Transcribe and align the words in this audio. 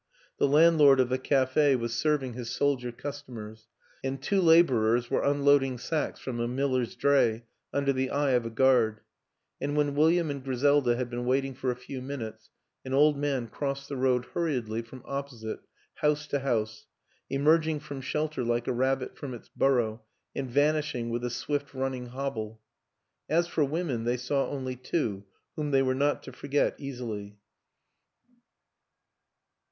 The 0.39 0.47
landlord 0.47 0.99
of 0.99 1.09
the 1.09 1.19
cafe 1.19 1.75
was 1.75 1.93
serving 1.93 2.33
his 2.33 2.49
soldier 2.49 2.91
customers, 2.91 3.67
and 4.03 4.19
two 4.19 4.41
labor 4.41 4.95
ers 4.95 5.11
were 5.11 5.21
unloading 5.23 5.77
sacks 5.77 6.19
from 6.19 6.39
a 6.39 6.47
miller's 6.47 6.95
dr 6.95 7.15
ay 7.15 7.43
under 7.71 7.93
the 7.93 8.09
eye 8.09 8.31
of 8.31 8.43
a 8.43 8.49
guard; 8.49 9.01
and 9.61 9.77
when 9.77 9.93
William 9.93 10.31
and 10.31 10.43
Griselda 10.43 10.95
had 10.95 11.11
been 11.11 11.25
waiting 11.25 11.53
for 11.53 11.69
a 11.69 11.75
few 11.75 12.01
minutes 12.01 12.49
an 12.83 12.95
old 12.95 13.15
man 13.15 13.47
crossed 13.47 13.89
the 13.89 13.95
road 13.95 14.25
hurriedly 14.33 14.81
from 14.81 15.03
opposite 15.05 15.59
house 15.93 16.25
to 16.25 16.39
house 16.39 16.87
emerging 17.29 17.79
from 17.79 18.01
shelter 18.01 18.43
like 18.43 18.67
a 18.67 18.73
rabbit 18.73 19.15
from 19.15 19.35
its 19.35 19.49
burrow 19.55 20.01
and 20.35 20.49
vanishing 20.49 21.11
with 21.11 21.23
a 21.23 21.29
swift 21.29 21.75
running 21.75 22.07
hobble. 22.07 22.59
As 23.29 23.47
for 23.47 23.63
women, 23.63 24.03
they 24.05 24.17
saw 24.17 24.47
only 24.49 24.75
two 24.75 25.25
whom 25.55 25.69
they 25.69 25.83
were 25.83 25.93
not 25.93 26.23
to 26.23 26.31
forget 26.33 26.73
easily. 26.79 27.37